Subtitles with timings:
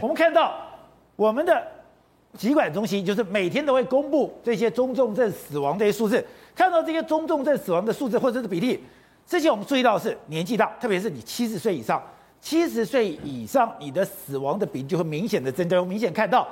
[0.00, 0.54] 我们看到
[1.16, 1.66] 我们的
[2.38, 8.78] 疾管中心就是每天都会公布这些中重症死亡的一些数字，看到这些中重症死亡的数字或者是比例，
[9.26, 12.00] 之前我们注意到是年纪大，特别是你七十岁以上，
[12.40, 16.46] 七十岁以上你的死亡的比例就会明显的增加，我明显看到。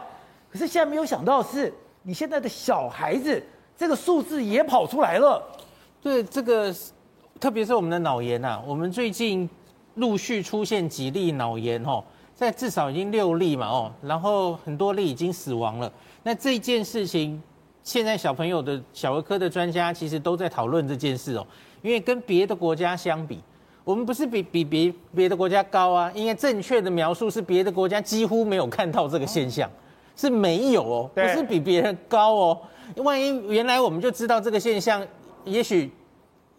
[0.51, 1.73] 可是现在没有想到是，
[2.03, 3.41] 你现在的小孩子
[3.77, 5.41] 这个数字也跑出来了。
[6.03, 6.75] 对，这个
[7.39, 9.49] 特别是我们的脑炎啊，我们最近
[9.95, 12.03] 陆续出现几例脑炎哦。
[12.35, 15.91] 在至少已经六例嘛，哦，然后很多例已经死亡了。
[16.25, 17.41] 那这件事情，
[17.85, 21.47] 现在小朋友的小儿科的专家其实都在讨论这件事哦。
[21.81, 23.39] 因为跟别的国家相比，
[23.85, 26.11] 我们不是比比别别的国家高啊。
[26.13, 29.71] 应该正确的描述是别的国家几乎没有看到这个现象，
[30.17, 32.61] 是没有哦，不是比别人高哦。
[32.97, 35.07] 万一原来我们就知道这个现象，
[35.45, 35.93] 也许，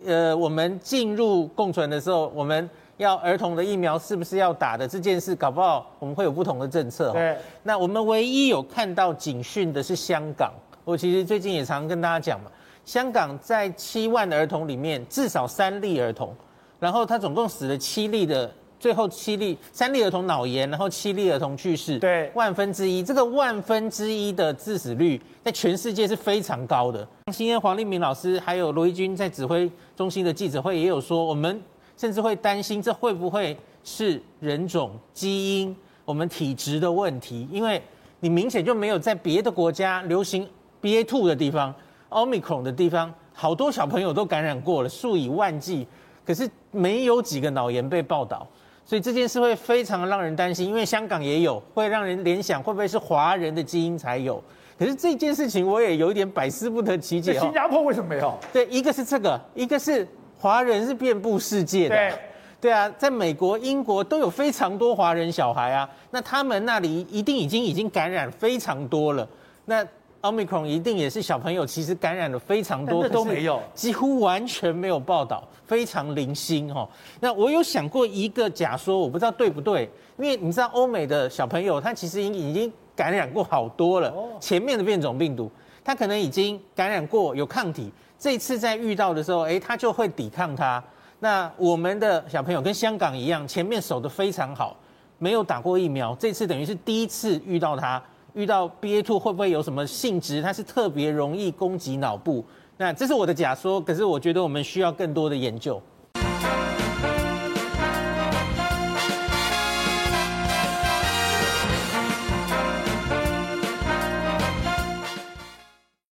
[0.05, 2.70] 呃，我们进入共存的时候，我们。
[2.98, 7.12] 要儿童的疫苗是不是要打的这件事，搞不好我们会有不同的政策。
[7.12, 10.54] 对，那我们唯一有看到警讯的是香港。
[10.85, 12.49] 我其实最近也常跟大家讲嘛，
[12.85, 16.34] 香港在七万儿童里面至少三例儿童，
[16.79, 21.99] 然后他总共死了七例的，最后七例三例儿童脑炎，然后七例儿童去世。
[21.99, 27.05] 对，万分之一，这个万分之一的致死率在全世界是非常高的。
[27.34, 31.62] 今天黄立明老师还有罗一军在指挥中心的记者会也有说，我们。
[31.98, 37.48] 甚至会担心这会不会是人种基因、我们体质的问题？
[37.52, 37.82] 因为
[38.20, 40.48] 你明显就没有在别的国家流行
[40.82, 41.74] BA.2 的地方、
[42.10, 45.87] Omicron 的地方，好多小朋友都感染过了，数以万计，
[46.26, 48.48] 可是没有几个脑炎被报道，
[48.85, 50.68] 所以这件事会非常让人担心。
[50.68, 54.43] 因为香港也有，会让人联想会不会是华人的基因才有？
[54.77, 57.40] 可是这件事情我也有一点百思不得其解。
[57.40, 58.37] 新加坡为什么没有？
[58.52, 60.07] 对，一个是这个，一个是。
[60.37, 62.13] 华人是遍布世界的，对，
[62.61, 69.28] 对啊，在美国、英国都有非常多华人小孩啊，那他们那里一定已经已经感染非常多了。
[69.66, 69.85] 那
[70.22, 76.88] Omicron 一定也是小朋友其实感染了非常多，都没有，几乎完全没有报道，非常零星哦。
[77.19, 85.50] 那我有想过一个假说，我不知道对不对，因为你知道欧美的小朋友他其实已已经感染过好多了，前面的变种病毒
[85.84, 87.91] 他可能已经感染过有抗体。
[88.25, 90.84] 这次在遇到的时候，哎，他就会抵抗它。
[91.19, 94.75] 那我们的小朋友跟香港一样，前面守得非常好，
[95.19, 96.16] 没有打过疫苗。
[96.16, 98.02] 这次等于是第一次遇到它，
[98.34, 100.41] 遇到 BA.2 会不会有什么性质？
[100.41, 102.44] 它是特别容易攻击脑部。
[102.78, 105.80] 那这是我的假说，可是我觉得我们需要更多的研究。